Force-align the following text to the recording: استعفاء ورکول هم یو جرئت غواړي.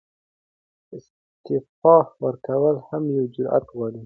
استعفاء 0.97 2.03
ورکول 2.23 2.75
هم 2.87 3.03
یو 3.15 3.25
جرئت 3.35 3.65
غواړي. 3.75 3.99